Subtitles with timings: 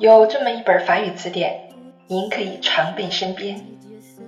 [0.00, 1.70] 有这么一本法语词典，
[2.06, 3.60] 您可以常备身边，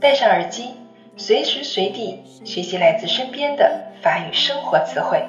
[0.01, 0.71] 戴上耳机，
[1.17, 5.23] 随时随地学习来自身边的法语生活词汇，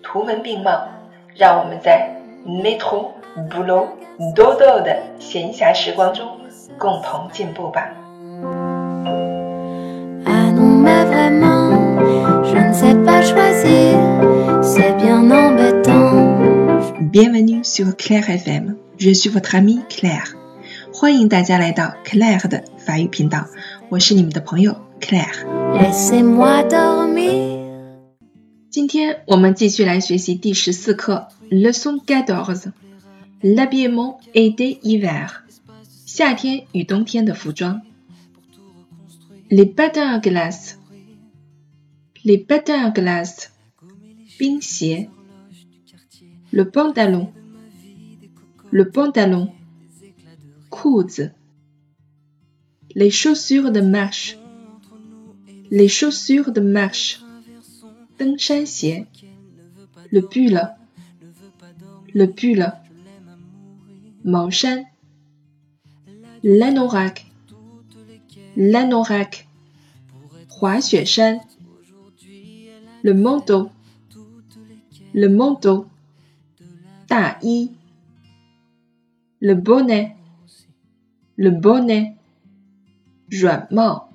[0.00, 0.86] 图文并茂。
[1.34, 2.14] 让我们在
[2.46, 3.08] metro
[3.50, 3.88] boulot
[4.36, 6.28] dodo 的闲暇时光中
[6.78, 7.90] 共同进步吧。
[17.12, 18.81] Bienvenue sur Claire FM.
[18.97, 20.33] Je suis votre amie Claire.
[20.93, 23.47] 欢迎大家来到 Claire 的法语频道，
[23.89, 25.45] 我是你们的朋友 Claire。
[28.69, 35.29] 今天我们继续来学习第十四课，leçon quatorze，l'habillement été hiver，
[36.05, 37.81] 夏天与冬天的服装。
[39.49, 43.47] les patins à glace，les patins à glace，
[44.37, 45.09] 冰鞋。
[46.49, 46.63] le
[48.72, 49.52] le pantalon,
[50.70, 51.34] coudes,
[52.94, 54.38] les chaussures de marche,
[55.70, 57.20] les chaussures de marche,
[58.18, 60.58] le pull,
[62.14, 62.72] le pull,
[64.24, 64.84] Maoshan,
[66.42, 67.26] l'anorak,
[68.56, 69.48] l'anorak,
[70.48, 71.40] Huaxueshan,
[73.02, 73.68] le manteau,
[75.12, 75.84] le manteau,
[77.06, 77.70] Ta yi
[79.42, 80.14] le bonnet,
[81.36, 82.14] le bonnet,
[83.72, 84.08] mort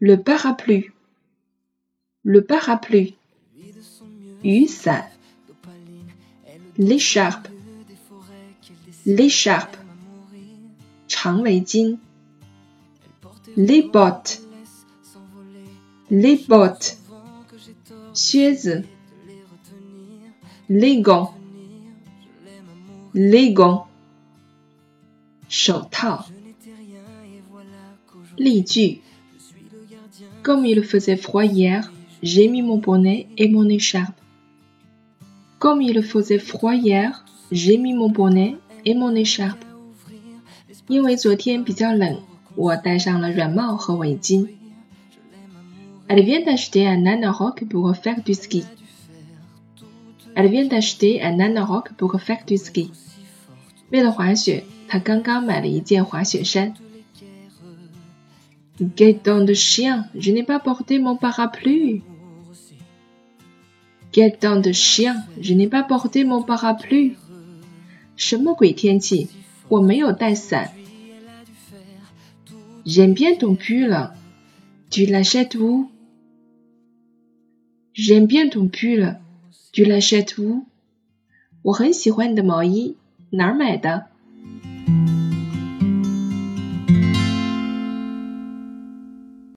[0.00, 0.90] le parapluie,
[2.24, 3.14] le parapluie,
[4.42, 5.06] usa,
[6.76, 7.48] l'écharpe,
[9.06, 9.76] l'écharpe,
[13.56, 14.42] les bottes,
[16.10, 16.98] les bottes,
[20.68, 21.35] les gants,
[23.15, 23.87] les gants，
[25.49, 26.25] 手套。
[28.37, 29.01] 例句：
[30.43, 31.91] Comme il faisait froid hier,
[32.23, 34.15] j'ai mis mon bonnet et mon écharpe.
[35.59, 39.59] Comme il faisait froid hier, j'ai mis mon bonnet et mon écharpe.
[40.87, 42.21] 因为昨天比较冷，
[42.55, 44.47] 我戴上了软帽和围巾。
[46.07, 48.65] Elle vient d'acheter un anorak pour faire du ski.
[50.35, 52.91] Elle vient d'acheter un anorak pour faire du ski.
[53.91, 56.73] 为了滑雪，他刚刚买了一件滑雪衫。
[58.95, 62.01] Get down the chien, je n'ai pas porté mon parapluie.
[64.13, 67.15] Get down the chien, je n'ai pas porté mon parapluie.
[68.15, 69.27] 什么鬼天气？
[69.67, 70.71] 我没有带伞。
[72.85, 74.11] J'aime bien ton pull.
[74.89, 75.89] Tu l'achètes où?
[77.93, 79.17] J'aime bien ton pull.
[79.76, 80.64] Tu l'achètes où?
[81.60, 82.96] 我很喜欢你的毛衣。
[83.28, 84.06] 哪儿买的